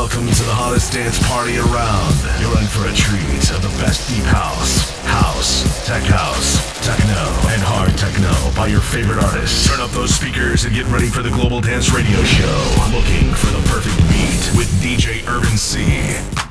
Welcome 0.00 0.28
to 0.28 0.44
the 0.44 0.56
hottest 0.56 0.94
dance 0.94 1.20
party 1.28 1.58
around. 1.58 2.16
You're 2.40 2.56
in 2.56 2.64
for 2.72 2.88
a 2.88 2.94
treat 2.96 3.44
of 3.52 3.60
the 3.60 3.68
best 3.84 4.08
deep 4.08 4.24
house, 4.32 4.88
house, 5.04 5.60
tech 5.84 6.02
house, 6.04 6.56
techno, 6.80 7.20
and 7.52 7.60
hard 7.60 7.92
techno 7.98 8.32
by 8.56 8.68
your 8.68 8.80
favorite 8.80 9.22
artists. 9.22 9.68
Turn 9.68 9.78
up 9.78 9.90
those 9.90 10.14
speakers 10.14 10.64
and 10.64 10.74
get 10.74 10.86
ready 10.86 11.08
for 11.08 11.20
the 11.20 11.28
Global 11.28 11.60
Dance 11.60 11.92
Radio 11.92 12.16
Show. 12.24 12.56
Looking 12.96 13.28
for 13.34 13.52
the 13.52 13.60
perfect 13.68 14.00
beat 14.08 14.56
with 14.56 14.72
DJ 14.80 15.20
Urban 15.28 15.58
C. 15.58 16.49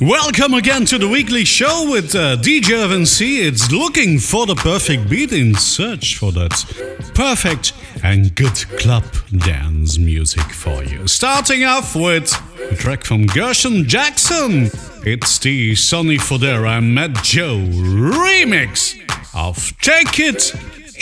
Welcome 0.00 0.54
again 0.54 0.86
to 0.86 0.96
the 0.96 1.06
weekly 1.06 1.44
show 1.44 1.90
with 1.90 2.14
uh, 2.14 2.36
DJ 2.38 3.06
C. 3.06 3.46
It's 3.46 3.70
looking 3.70 4.18
for 4.18 4.46
the 4.46 4.54
perfect 4.54 5.10
beat 5.10 5.30
in 5.30 5.54
search 5.54 6.16
for 6.16 6.32
that 6.32 7.12
perfect 7.14 7.74
and 8.02 8.34
good 8.34 8.56
club 8.78 9.04
dance 9.36 9.98
music 9.98 10.50
for 10.52 10.82
you. 10.84 11.06
Starting 11.06 11.64
off 11.64 11.94
with 11.94 12.32
a 12.70 12.76
track 12.76 13.04
from 13.04 13.26
Gershon 13.26 13.86
Jackson. 13.86 14.70
It's 15.04 15.38
the 15.38 15.74
Sonny 15.74 16.16
Fodera 16.16 16.78
and 16.78 16.94
Matt 16.94 17.22
Joe 17.22 17.58
remix 17.58 18.96
of 19.34 19.78
Take 19.82 20.18
It 20.18 20.54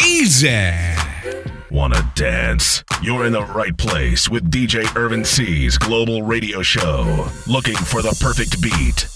Easy. 0.05 1.48
Wanna 1.78 2.10
dance? 2.16 2.82
You're 3.05 3.24
in 3.24 3.32
the 3.32 3.45
right 3.45 3.77
place 3.78 4.28
with 4.28 4.50
DJ 4.50 4.84
Urban 4.96 5.24
C's 5.24 5.78
global 5.78 6.23
radio 6.23 6.60
show. 6.60 7.28
Looking 7.46 7.77
for 7.77 8.02
the 8.02 8.18
perfect 8.20 8.60
beat. 8.60 9.06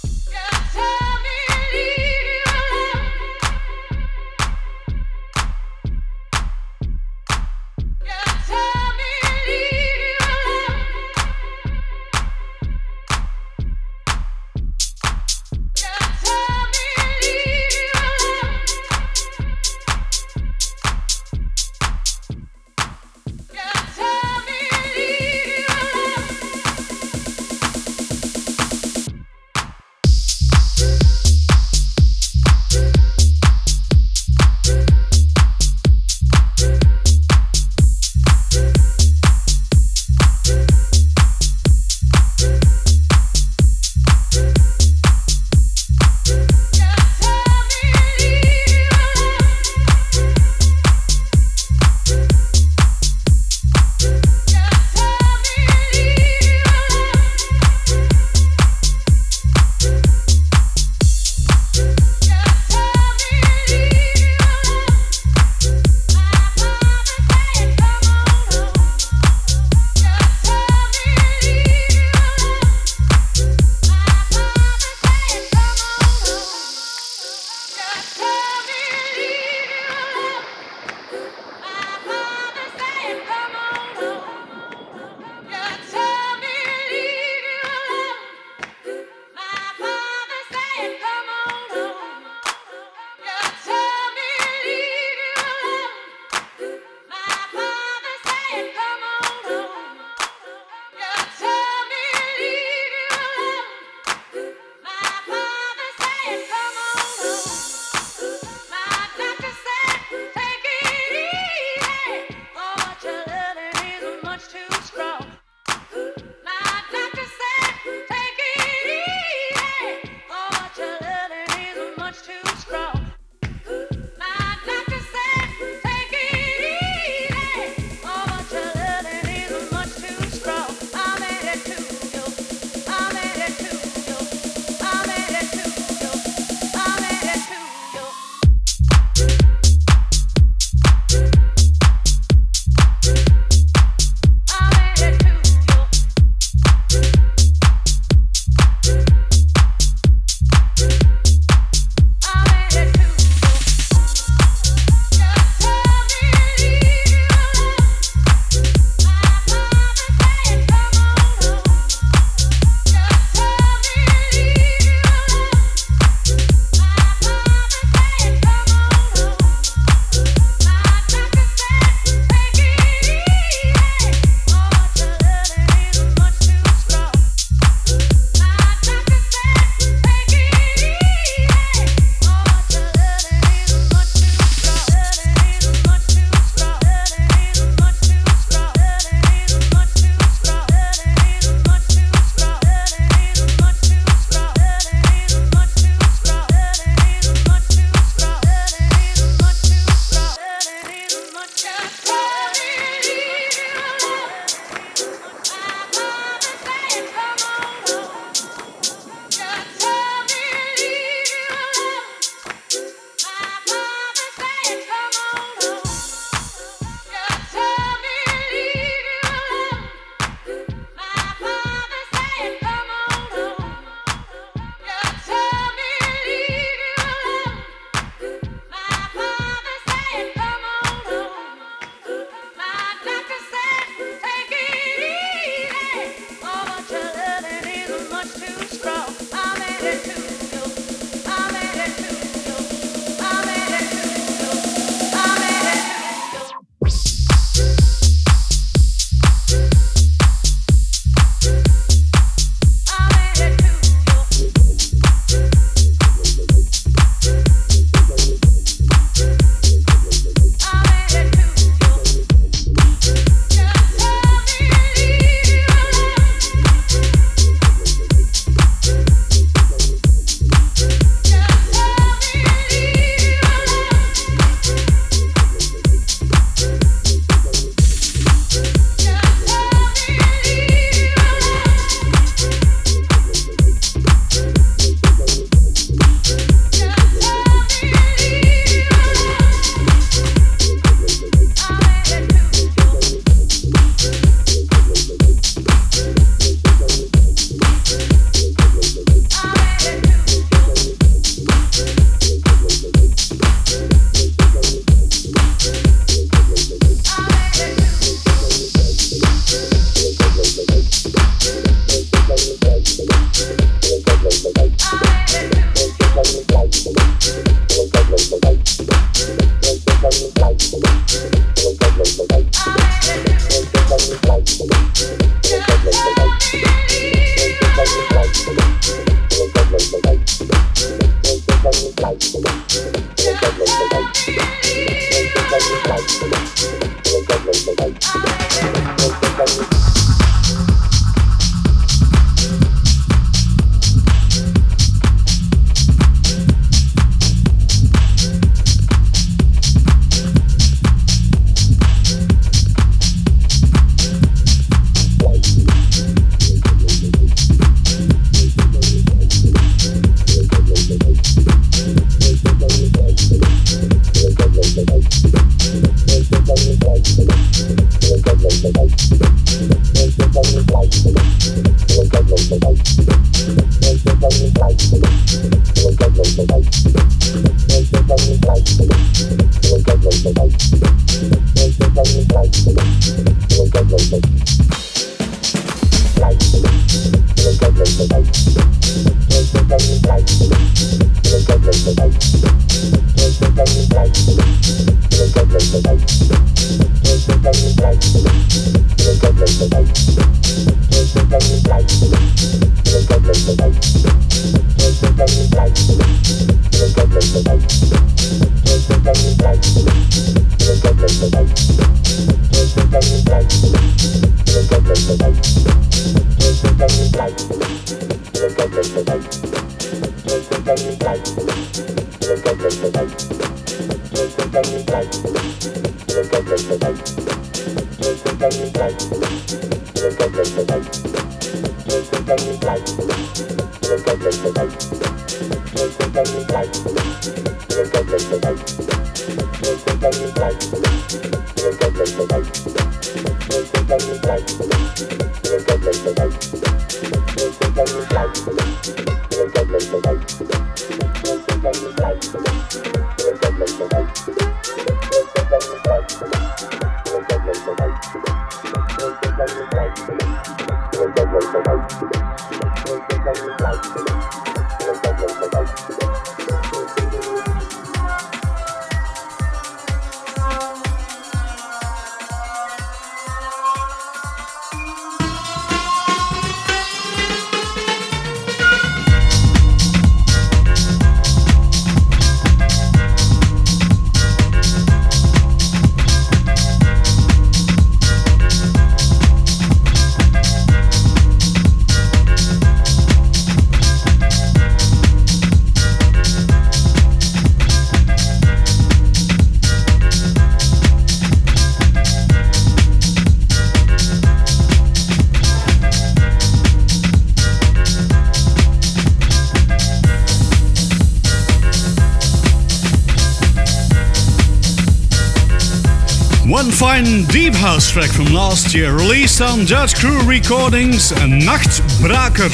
Fine 516.52 517.24
deep 517.24 517.54
house 517.54 517.90
track 517.90 518.10
from 518.10 518.26
last 518.26 518.74
year, 518.74 518.92
released 518.94 519.40
on 519.40 519.66
Judge 519.66 519.94
Crew 519.94 520.20
Recordings, 520.24 521.10
Nachtbraker, 521.12 522.50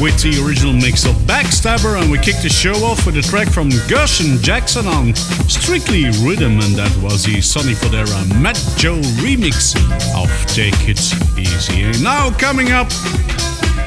with 0.00 0.20
the 0.22 0.40
original 0.46 0.72
mix 0.72 1.04
of 1.04 1.14
Backstabber, 1.26 2.00
and 2.00 2.10
we 2.10 2.18
kicked 2.18 2.42
the 2.42 2.48
show 2.48 2.74
off 2.84 3.06
with 3.06 3.16
a 3.16 3.22
track 3.22 3.48
from 3.48 3.70
Gershon 3.88 4.38
Jackson 4.42 4.86
on 4.86 5.14
Strictly 5.48 6.04
Rhythm, 6.22 6.60
and 6.60 6.74
that 6.76 6.94
was 7.02 7.24
the 7.24 7.40
Sonny 7.40 7.72
Fodera 7.72 8.40
Matt 8.40 8.56
Joe 8.76 9.00
remix 9.20 9.74
of 10.14 10.30
Take 10.46 10.88
It 10.88 11.00
Easy. 11.38 11.82
And 11.82 12.02
now 12.02 12.30
coming 12.30 12.72
up, 12.72 12.88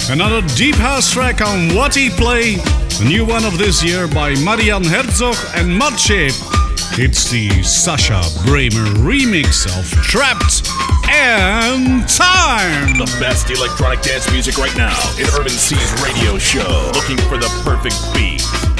another 0.10 0.42
deep 0.56 0.76
house 0.76 1.12
track 1.12 1.42
on 1.42 1.70
Whatiplay, 1.70 2.58
a 3.00 3.06
new 3.06 3.26
one 3.26 3.46
of 3.46 3.58
this 3.58 3.84
year 3.84 4.08
by 4.08 4.36
Marian 4.44 4.84
Herzog 4.84 5.38
and 5.56 5.70
Mudshape. 5.70 6.53
It's 6.96 7.28
the 7.32 7.50
Sascha 7.64 8.22
Braemer 8.46 8.86
remix 9.02 9.66
of 9.66 9.90
Trapped 10.04 10.62
in 11.10 12.06
Time. 12.06 12.98
The 13.00 13.18
best 13.20 13.50
electronic 13.50 14.04
dance 14.04 14.32
music 14.32 14.60
right 14.60 14.76
now 14.78 15.00
in 15.18 15.26
Urban 15.34 15.50
C's 15.50 15.92
radio 16.04 16.38
show. 16.38 16.92
Looking 16.94 17.18
for 17.18 17.40
the 17.40 17.50
perfect 17.64 17.96
beat. 18.14 18.73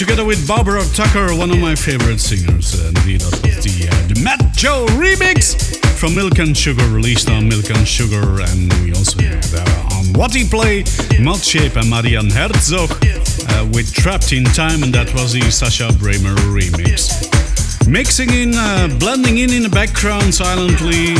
Together 0.00 0.24
with 0.24 0.48
Barbara 0.48 0.82
Tucker, 0.94 1.36
one 1.36 1.50
of 1.50 1.58
my 1.58 1.74
favorite 1.74 2.20
singers. 2.20 2.72
Indeed, 2.88 3.20
that 3.20 3.36
was 3.44 3.60
the, 3.62 3.84
uh, 3.84 4.08
the 4.08 4.18
Matt 4.24 4.56
Joe 4.56 4.86
remix 4.96 5.76
from 5.98 6.14
Milk 6.14 6.38
and 6.38 6.56
Sugar, 6.56 6.88
released 6.88 7.28
on 7.28 7.46
Milk 7.46 7.68
and 7.68 7.86
Sugar. 7.86 8.40
And 8.40 8.72
we 8.80 8.94
also 8.94 9.20
had 9.20 9.44
uh, 9.52 9.60
on 9.92 10.04
Whatiplay, 10.16 10.88
Shape 11.44 11.76
and 11.76 11.90
Marian 11.90 12.30
Herzog 12.30 12.88
uh, 12.96 13.68
with 13.74 13.92
Trapped 13.92 14.32
in 14.32 14.44
Time, 14.44 14.82
and 14.82 14.94
that 14.94 15.12
was 15.12 15.34
the 15.34 15.40
Sascha 15.52 15.90
Braemer 15.90 16.34
remix. 16.48 17.20
Mixing 17.86 18.30
in, 18.30 18.54
uh, 18.54 18.88
blending 18.98 19.36
in 19.36 19.52
in 19.52 19.62
the 19.62 19.68
background 19.68 20.34
silently. 20.34 21.12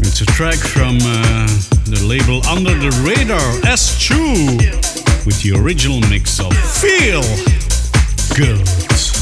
It's 0.00 0.22
a 0.22 0.26
track 0.32 0.56
from 0.56 0.96
uh, 1.04 1.46
the 1.84 2.00
label 2.08 2.40
Under 2.48 2.72
the 2.72 2.88
Radar 3.04 3.44
S2 3.68 5.26
with 5.26 5.42
the 5.42 5.52
original 5.60 6.00
mix 6.08 6.40
of 6.40 6.56
Feel 6.56 7.20
Good. 8.36 9.15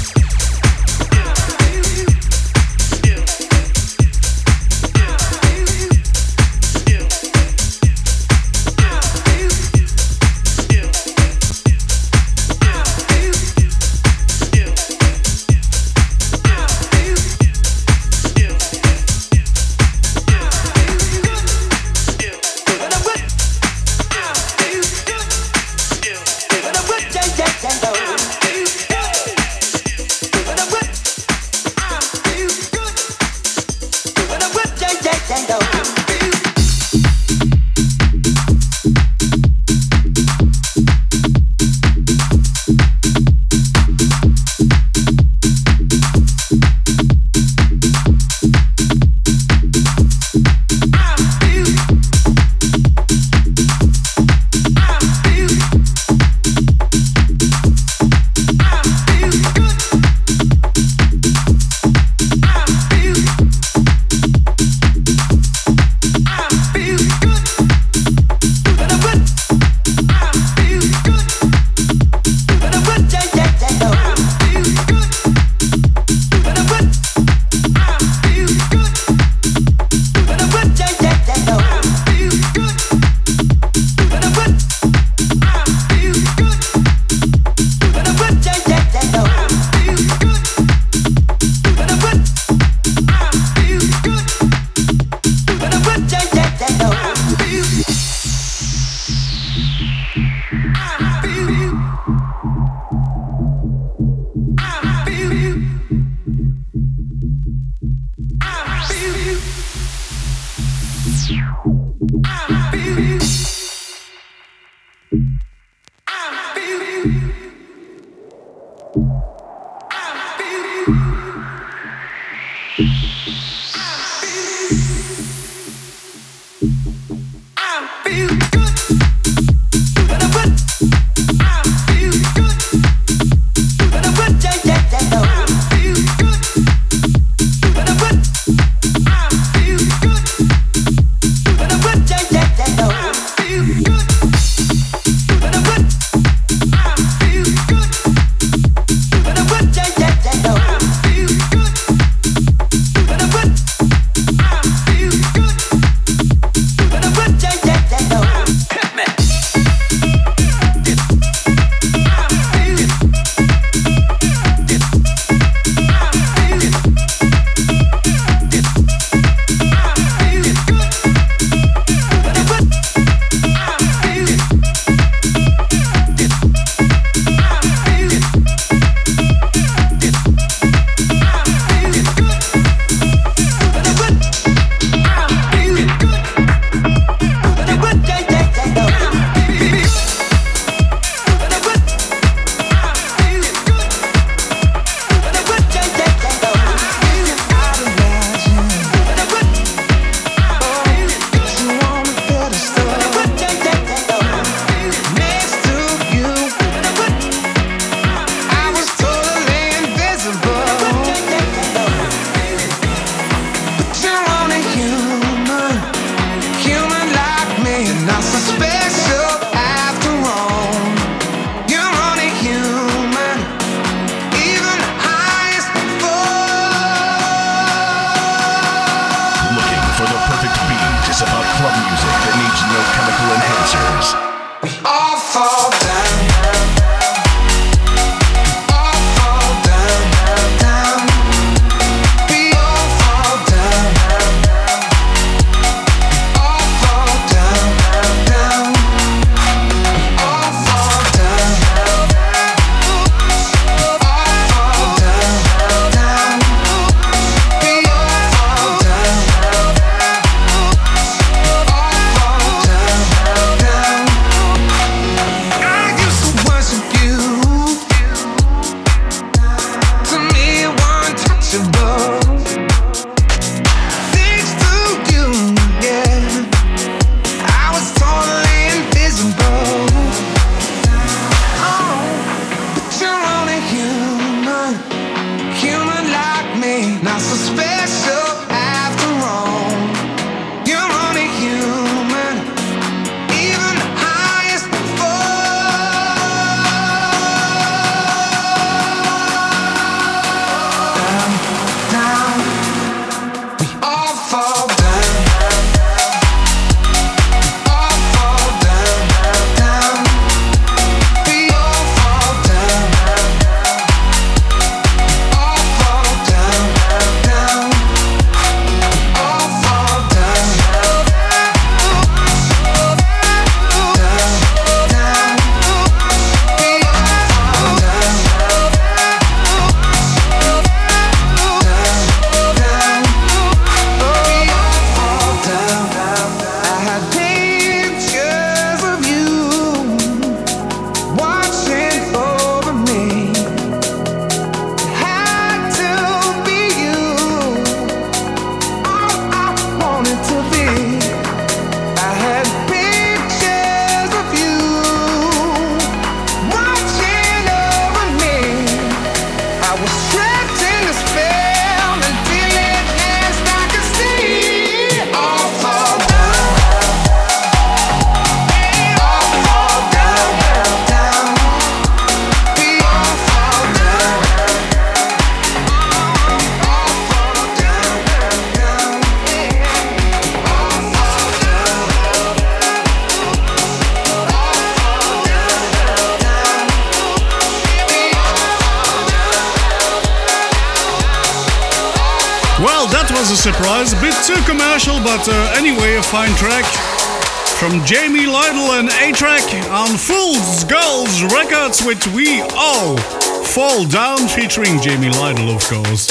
From 397.74 397.84
Jamie 397.86 398.30
Lidell 398.30 398.78
and 398.78 398.88
A-Trak 398.88 399.50
on 399.68 399.98
Fool's 399.98 400.62
Gold 400.62 401.10
Records 401.32 401.84
with 401.84 402.06
We 402.14 402.40
All 402.54 402.96
Fall 403.42 403.84
Down 403.84 404.28
featuring 404.28 404.80
Jamie 404.80 405.10
Lidell, 405.10 405.50
of 405.50 405.60
course. 405.66 406.06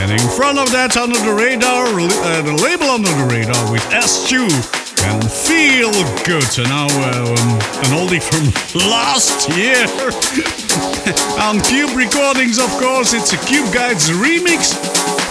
And 0.00 0.10
in 0.10 0.24
front 0.32 0.56
of 0.58 0.72
that, 0.72 0.96
under 0.96 1.20
the 1.20 1.34
radar, 1.34 1.92
uh, 1.92 2.40
the 2.40 2.56
label 2.64 2.88
under 2.88 3.12
the 3.20 3.28
radar 3.28 3.70
with 3.70 3.84
S2 3.92 4.48
and 5.12 5.20
Feel 5.28 5.92
Good. 6.24 6.48
And 6.56 6.72
now 6.72 6.88
um, 7.12 7.36
an 7.84 7.92
oldie 7.92 8.24
from 8.24 8.48
last 8.88 9.44
year. 9.60 9.84
on 11.44 11.60
Cube 11.68 11.92
Recordings, 11.92 12.56
of 12.56 12.72
course, 12.80 13.12
it's 13.12 13.36
a 13.36 13.40
Cube 13.44 13.68
Guys 13.76 14.08
remix 14.08 14.72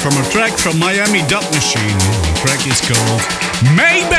from 0.06 0.13
a 0.22 0.30
track 0.30 0.54
from 0.54 0.78
Miami 0.78 1.26
Dub 1.26 1.50
Machine. 1.50 1.98
The 1.98 2.46
track 2.46 2.62
is 2.70 2.78
called 2.86 3.26
Maybe. 3.74 4.16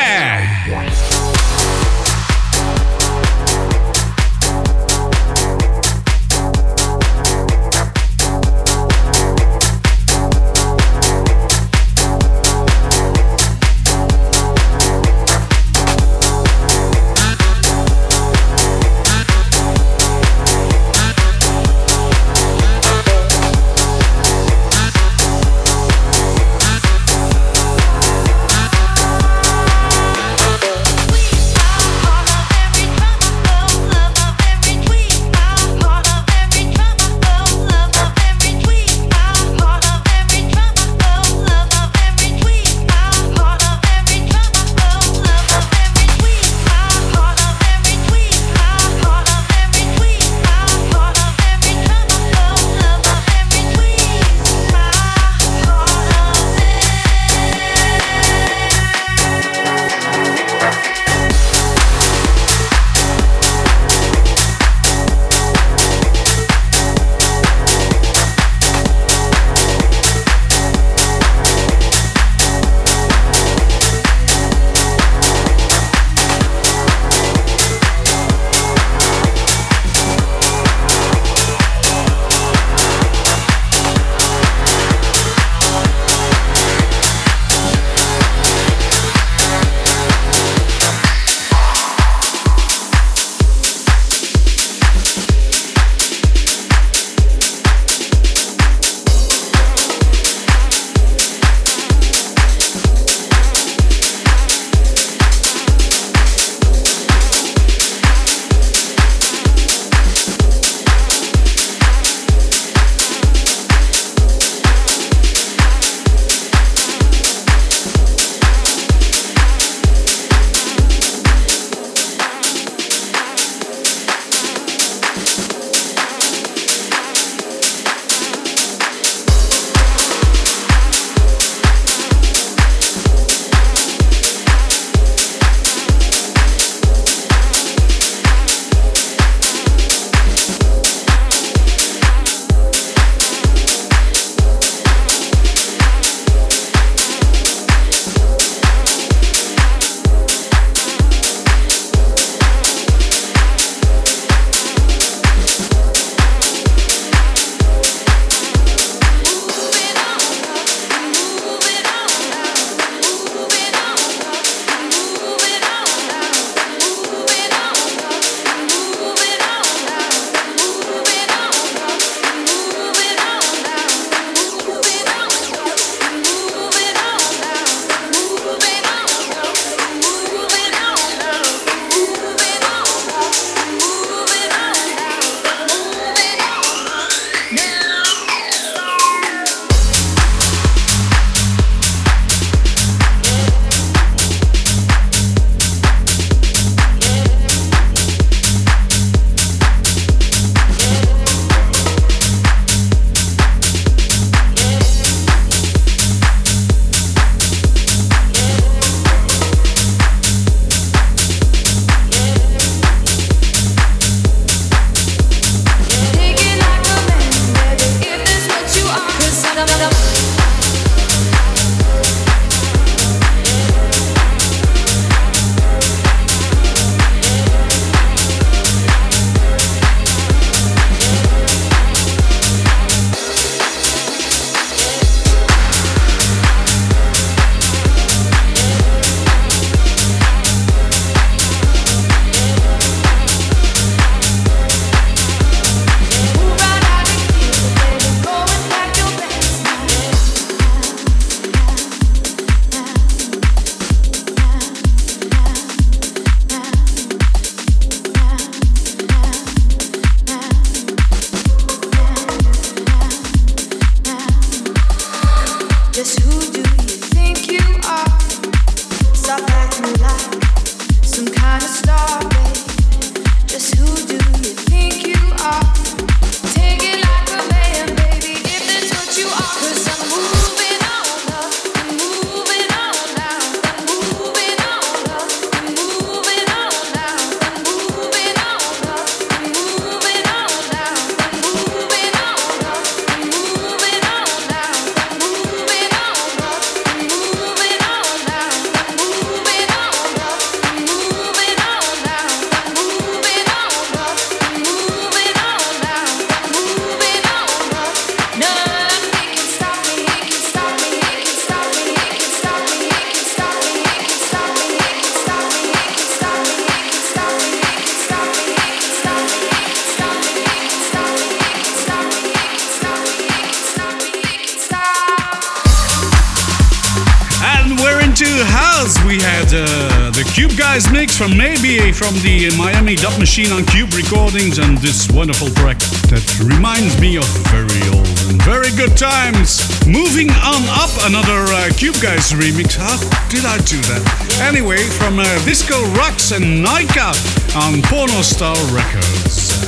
From 332.08 332.22
the 332.24 332.48
Miami 332.56 332.94
Dub 332.94 333.18
Machine 333.18 333.52
on 333.52 333.66
Cube 333.66 333.92
Recordings 333.92 334.56
and 334.56 334.78
this 334.78 335.10
wonderful 335.12 335.52
track 335.60 335.76
that 336.08 336.24
reminds 336.40 336.96
me 337.04 337.20
of 337.20 337.28
very 337.52 337.84
old 337.92 338.08
and 338.32 338.40
very 338.48 338.72
good 338.80 338.96
times. 338.96 339.60
Moving 339.84 340.32
on 340.40 340.64
up, 340.72 340.88
another 341.04 341.44
uh, 341.52 341.68
Cube 341.76 342.00
Guys 342.00 342.32
remix. 342.32 342.80
How 342.80 342.96
did 343.28 343.44
I 343.44 343.60
do 343.68 343.76
that? 343.92 344.00
Anyway, 344.40 344.80
from 344.96 345.20
uh, 345.20 345.26
Disco 345.44 345.76
Rocks 346.00 346.32
and 346.32 346.64
Nika 346.64 347.12
on 347.60 347.84
Porno 347.84 348.24
Star 348.24 348.56
Records. 348.72 349.60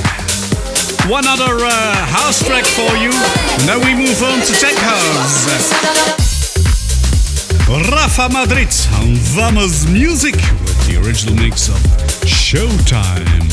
One 1.12 1.28
other 1.28 1.60
uh, 1.60 1.68
house 2.08 2.40
track 2.40 2.64
for 2.64 2.88
you, 2.96 3.12
then 3.68 3.84
we 3.84 3.92
move 3.92 4.16
on 4.24 4.40
to 4.40 4.52
Tech 4.56 4.76
House. 4.80 5.44
Rafa 7.68 8.32
Madrid 8.32 8.72
on 8.96 9.12
Vamos 9.36 9.84
Music 9.92 10.34
with 10.64 10.80
the 10.88 10.96
original 11.04 11.36
mix 11.36 11.68
of 11.68 12.09
Showtime. 12.50 13.49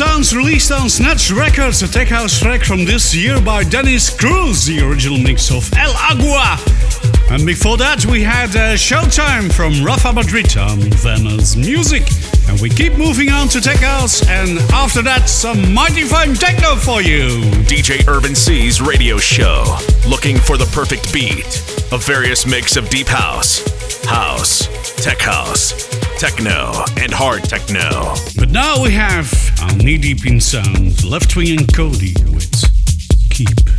Sounds 0.00 0.34
released 0.34 0.72
on 0.72 0.88
Snatch 0.88 1.30
Records, 1.30 1.82
a 1.82 1.86
tech 1.86 2.08
house 2.08 2.40
track 2.40 2.64
from 2.64 2.86
this 2.86 3.14
year 3.14 3.38
by 3.38 3.62
Dennis 3.62 4.08
Cruz, 4.08 4.64
the 4.64 4.80
original 4.80 5.18
mix 5.18 5.50
of 5.50 5.70
El 5.74 5.92
Agua. 5.92 6.56
And 7.30 7.44
before 7.44 7.76
that, 7.76 8.06
we 8.06 8.22
had 8.22 8.48
uh, 8.56 8.76
Showtime 8.76 9.52
from 9.52 9.84
Rafa 9.84 10.14
Madrid 10.14 10.56
on 10.56 10.78
Vamos 11.04 11.54
Music. 11.54 12.02
And 12.48 12.58
we 12.62 12.70
keep 12.70 12.94
moving 12.94 13.28
on 13.28 13.48
to 13.48 13.60
tech 13.60 13.80
house, 13.80 14.26
and 14.26 14.58
after 14.72 15.02
that, 15.02 15.28
some 15.28 15.74
mighty 15.74 16.04
fine 16.04 16.32
techno 16.32 16.76
for 16.76 17.02
you. 17.02 17.42
DJ 17.68 18.08
Urban 18.08 18.34
C's 18.34 18.80
radio 18.80 19.18
show, 19.18 19.76
looking 20.08 20.38
for 20.38 20.56
the 20.56 20.70
perfect 20.72 21.12
beat. 21.12 21.44
A 21.92 21.98
various 21.98 22.46
mix 22.46 22.76
of 22.78 22.88
deep 22.88 23.08
house, 23.08 23.60
house, 24.06 24.66
tech 24.96 25.20
house, 25.20 25.99
techno, 26.20 26.84
and 26.98 27.10
hard 27.10 27.42
techno. 27.44 28.14
But 28.36 28.50
now 28.50 28.82
we 28.82 28.90
have 28.90 29.32
our 29.62 29.74
knee 29.76 29.96
deep 29.96 30.26
in 30.26 30.38
sound, 30.38 30.92
Leftwing 31.00 31.56
and 31.56 31.66
Kody 31.68 32.12
with 32.34 32.50
Keep. 33.30 33.69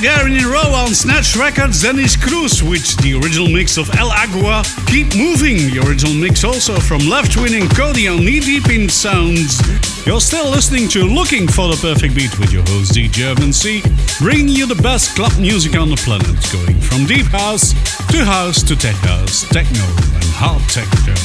A 0.00 0.46
row 0.46 0.74
on 0.74 0.94
Snatch 0.94 1.34
Records, 1.34 1.82
Dennis 1.82 2.14
Cruz 2.14 2.62
with 2.62 2.96
the 3.02 3.18
original 3.18 3.48
mix 3.48 3.76
of 3.76 3.90
El 3.96 4.12
Agua. 4.12 4.62
Keep 4.86 5.16
Moving, 5.16 5.56
the 5.74 5.82
original 5.84 6.14
mix 6.14 6.44
also 6.44 6.78
from 6.78 7.00
Leftwing 7.00 7.60
and 7.60 7.68
Kody 7.70 8.06
on 8.06 8.24
Knee 8.24 8.38
Deep 8.38 8.70
in 8.70 8.88
Sounds. 8.88 9.58
You're 10.06 10.20
still 10.20 10.48
listening 10.50 10.88
to 10.90 11.02
Looking 11.02 11.48
for 11.48 11.66
the 11.66 11.76
Perfect 11.82 12.14
Beat 12.14 12.38
with 12.38 12.52
your 12.52 12.62
host 12.68 12.94
DJ 12.94 13.26
Evan 13.26 13.52
C, 13.52 13.82
bringing 14.20 14.48
you 14.48 14.66
the 14.66 14.80
best 14.82 15.16
club 15.16 15.32
music 15.40 15.74
on 15.74 15.90
the 15.90 15.96
planet, 15.96 16.38
going 16.52 16.78
from 16.78 17.04
deep 17.06 17.26
house 17.26 17.74
to 18.12 18.24
house 18.24 18.62
to 18.62 18.76
tech 18.76 18.94
house, 19.02 19.48
techno 19.48 19.82
and 19.82 20.30
hard 20.38 20.62
techno. 20.70 21.18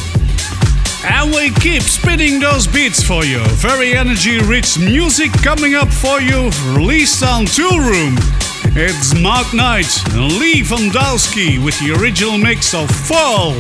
And 1.05 1.30
we 1.30 1.51
keep 1.61 1.84
spinning 1.84 2.39
those 2.39 2.65
beats 2.65 3.03
for 3.03 3.24
you. 3.24 3.45
Very 3.61 3.93
energy 3.93 4.39
rich 4.39 4.80
music 4.80 5.32
coming 5.43 5.76
up 5.76 5.93
for 5.93 6.21
you, 6.21 6.49
released 6.74 7.21
on 7.21 7.45
Toolroom. 7.45 8.43
It's 8.76 9.13
Mark 9.21 9.53
Knight 9.53 10.01
and 10.13 10.39
Lee 10.39 10.63
Van 10.63 10.89
Dowski 10.89 11.63
with 11.63 11.80
the 11.80 11.91
original 11.91 12.39
mix 12.39 12.74
of 12.74 12.89
Fall 12.89 13.53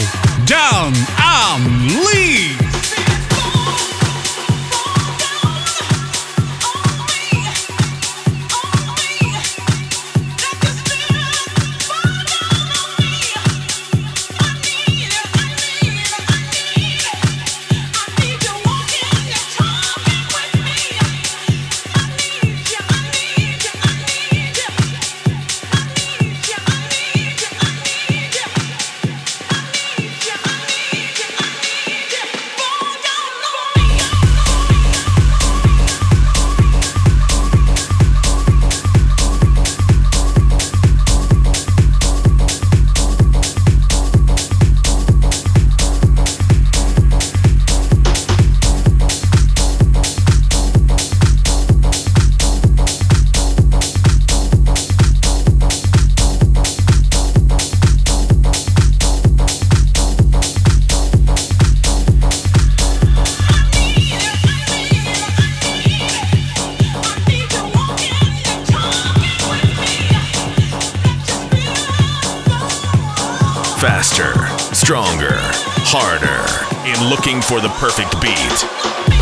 Down 0.47 0.91
on 1.21 1.61
Lee. 2.03 2.57
Looking 77.09 77.41
for 77.41 77.59
the 77.59 77.67
perfect 77.79 78.13
beat. 78.21 79.12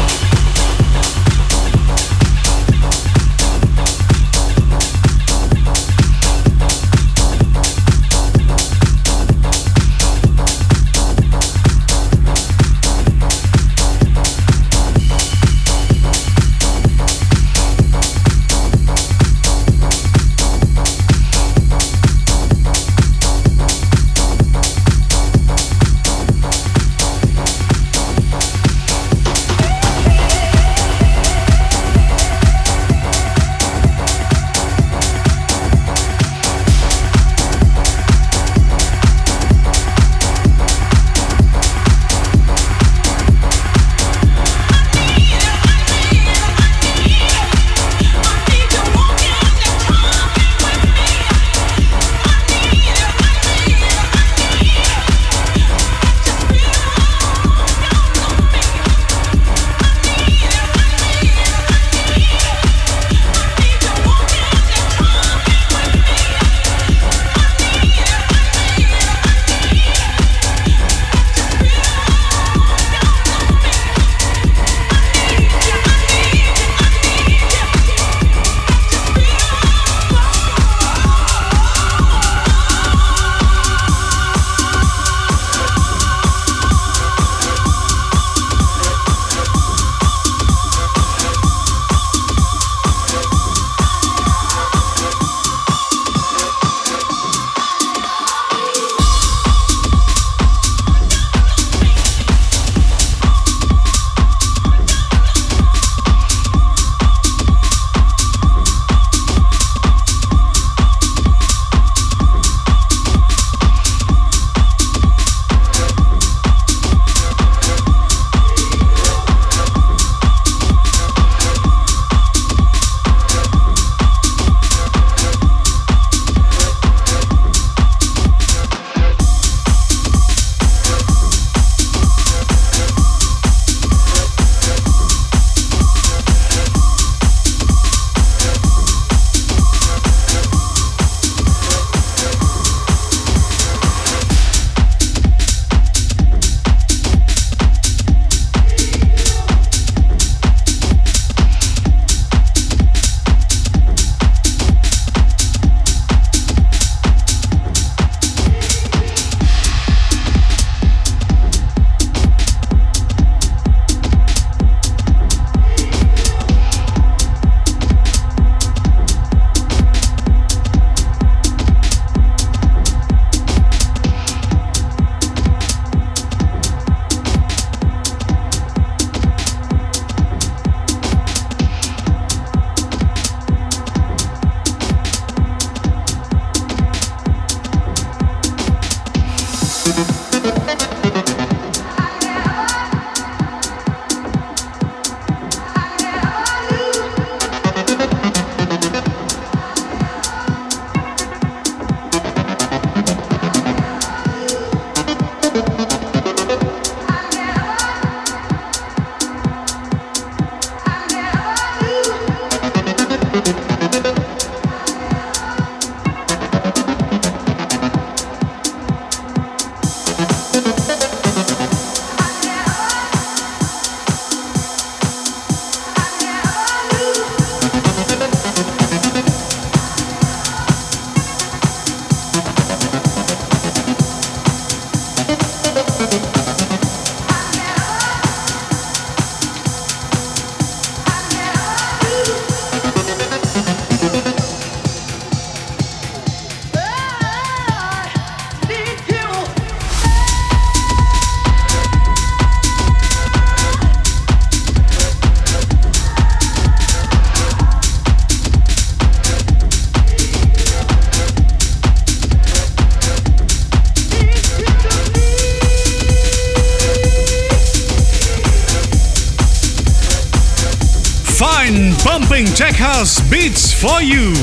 Beats 273.32 273.71
for 273.71 274.01
you. 274.01 274.36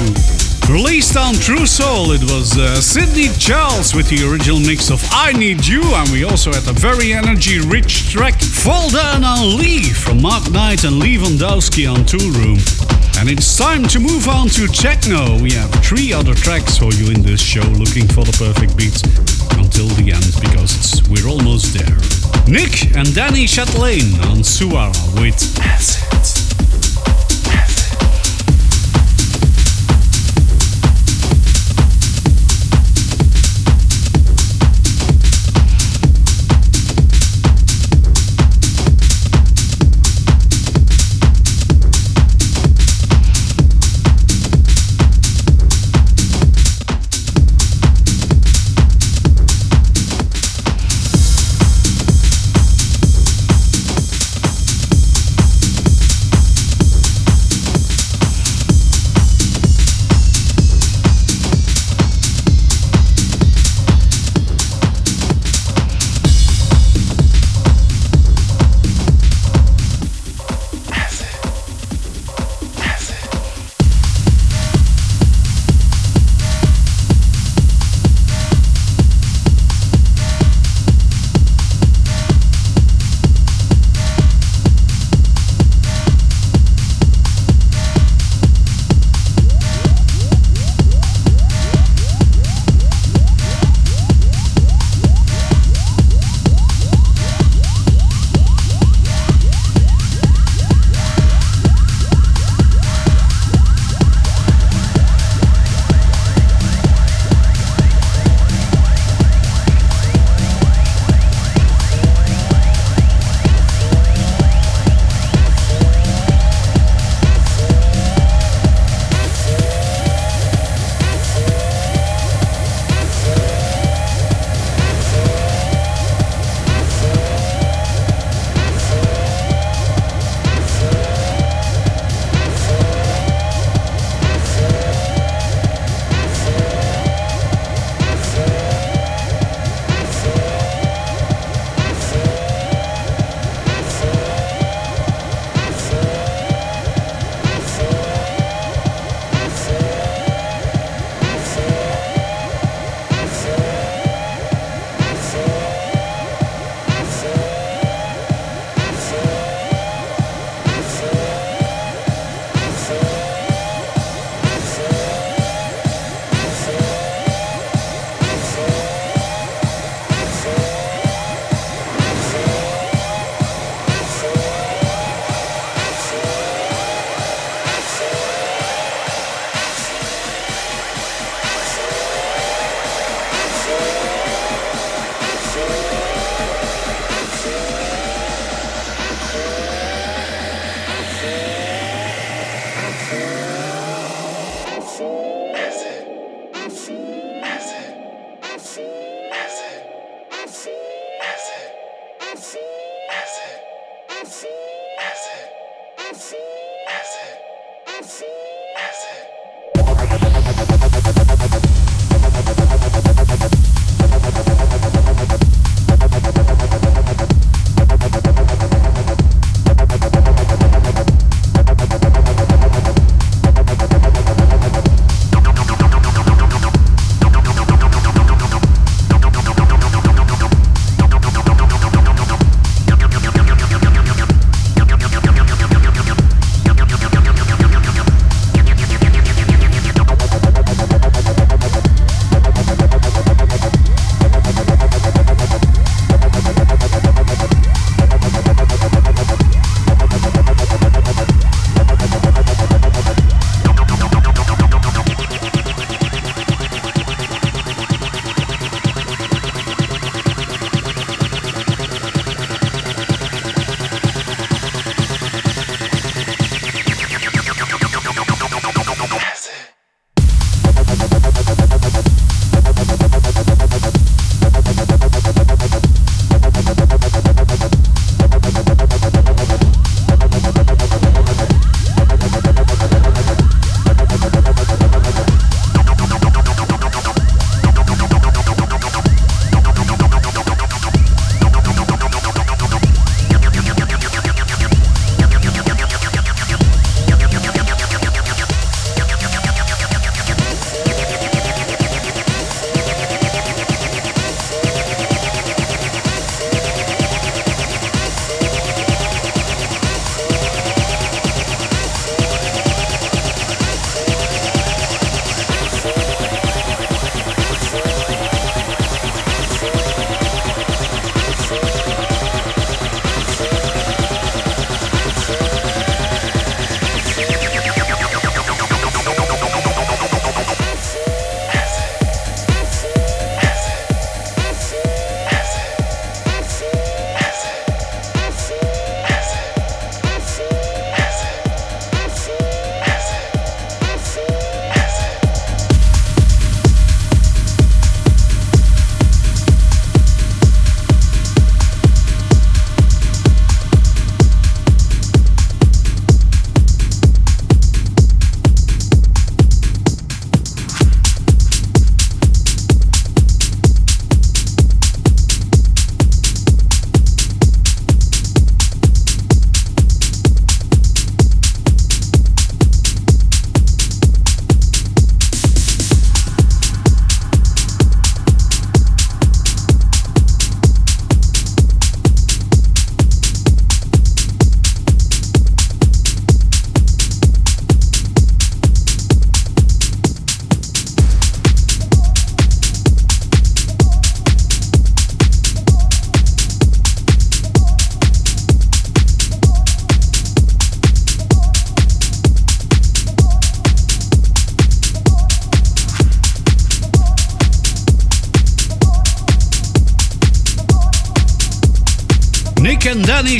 Released 0.72 1.18
on 1.18 1.34
True 1.34 1.66
Soul, 1.66 2.12
it 2.12 2.22
was 2.22 2.56
uh, 2.56 2.80
Sidney 2.80 3.28
Charles 3.38 3.94
with 3.94 4.08
the 4.08 4.26
original 4.26 4.58
mix 4.60 4.90
of 4.90 5.04
I 5.10 5.32
Need 5.32 5.66
You, 5.66 5.82
and 5.82 6.10
we 6.10 6.24
also 6.24 6.50
had 6.50 6.66
a 6.66 6.72
very 6.72 7.12
energy 7.12 7.60
rich 7.60 8.10
track, 8.10 8.40
Fall 8.40 8.88
Down 8.88 9.24
on 9.24 9.58
Lee 9.58 9.92
from 9.92 10.22
Mark 10.22 10.50
Knight 10.50 10.84
and 10.84 10.98
Lee 10.98 11.18
Van 11.18 11.36
Dowski 11.36 11.84
on 11.86 11.98
Toolroom. 12.04 12.56
And 13.20 13.28
it's 13.28 13.58
time 13.58 13.84
to 13.88 14.00
move 14.00 14.26
on 14.26 14.48
to 14.56 14.66
techno. 14.66 15.38
We 15.38 15.52
have 15.52 15.70
three 15.84 16.14
other 16.14 16.32
tracks 16.32 16.78
for 16.78 16.90
you 16.94 17.12
in 17.12 17.20
this 17.20 17.42
show, 17.42 17.68
looking 17.76 18.08
for 18.08 18.24
the 18.24 18.36
perfect 18.40 18.74
beats 18.74 19.02
until 19.58 19.88
the 20.00 20.12
end 20.16 20.32
because 20.40 21.02
we're 21.10 21.28
almost 21.28 21.76
there. 21.76 21.98
Nick 22.48 22.96
and 22.96 23.14
Danny 23.14 23.44
Chatelain 23.44 24.16
on 24.30 24.38
Suara 24.38 24.96
with 25.20 25.36
Acid. 25.60 26.07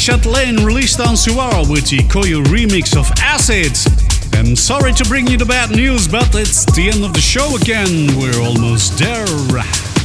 And 0.09 0.23
Danny 0.23 0.57
Chatelain 0.57 0.67
released 0.67 1.01
on 1.01 1.15
Suara 1.15 1.69
with 1.69 1.89
the 1.89 1.99
Koyo 2.09 2.43
remix 2.45 2.97
of 2.97 3.11
Acid. 3.19 3.73
I'm 4.35 4.55
sorry 4.57 4.93
to 4.93 5.05
bring 5.05 5.27
you 5.27 5.37
the 5.37 5.45
bad 5.45 5.71
news, 5.71 6.07
but 6.09 6.29
it's 6.35 6.65
the 6.77 6.91
end 6.91 7.05
of 7.05 7.13
the 7.13 7.21
show 7.21 7.57
again. 7.57 8.17
We're 8.19 8.41
almost 8.41 8.99
there. 8.99 9.27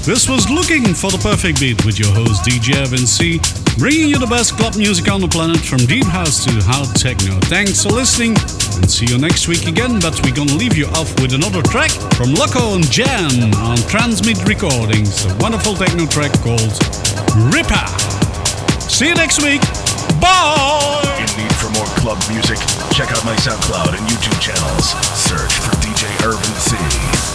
This 0.03 0.27
was 0.27 0.49
Looking 0.49 0.93
for 0.93 1.11
the 1.11 1.19
Perfect 1.21 1.59
Beat 1.59 1.85
with 1.85 1.99
your 1.99 2.11
host 2.11 2.43
DJ 2.43 2.75
Evan 2.75 3.05
C, 3.05 3.39
bringing 3.77 4.09
you 4.09 4.17
the 4.17 4.27
best 4.27 4.57
club 4.57 4.75
music 4.75 5.11
on 5.11 5.21
the 5.21 5.27
planet 5.27 5.59
from 5.59 5.79
deep 5.79 6.05
house 6.05 6.43
to 6.45 6.51
hard 6.63 6.95
techno. 6.95 7.39
Thanks 7.47 7.83
for 7.83 7.89
listening 7.89 8.35
and 8.79 8.89
see 8.89 9.05
you 9.05 9.17
next 9.17 9.47
week 9.47 9.67
again. 9.67 9.99
But 9.99 10.19
we're 10.23 10.35
gonna 10.35 10.55
leave 10.55 10.75
you 10.75 10.87
off 10.99 11.11
with 11.21 11.33
another 11.33 11.61
track 11.61 11.91
from 12.15 12.33
Loco 12.33 12.75
and 12.75 12.87
Jam 12.91 13.53
on 13.63 13.77
Transmit 13.87 14.43
Recordings, 14.47 15.25
a 15.25 15.35
wonderful 15.37 15.75
techno 15.75 16.05
track 16.07 16.33
called 16.41 16.73
Ripper. 17.53 17.87
See 18.89 19.07
you 19.07 19.15
next 19.15 19.41
week. 19.41 19.61
In 20.24 21.38
need 21.38 21.53
for 21.55 21.69
more 21.71 21.88
club 21.99 22.17
music? 22.30 22.57
Check 22.91 23.11
out 23.11 23.26
my 23.26 23.36
SoundCloud 23.36 23.97
and 23.97 24.07
YouTube 24.07 24.39
channels. 24.39 24.91
Search 25.17 25.53
for 25.59 25.71
DJ 25.78 26.07
Irvin 26.26 26.55
C. 26.55 27.32